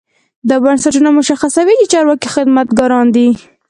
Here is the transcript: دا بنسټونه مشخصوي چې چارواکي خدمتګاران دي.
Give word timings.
دا 0.49 0.55
بنسټونه 0.63 1.09
مشخصوي 1.19 1.73
چې 1.79 1.85
چارواکي 1.93 2.27
خدمتګاران 2.35 3.05
دي. 3.15 3.27